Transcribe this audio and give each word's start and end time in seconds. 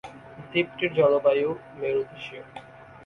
দ্বীপটির 0.49 0.91
জলবায়ু 0.93 1.49
মেরুদেশীয়। 1.79 2.43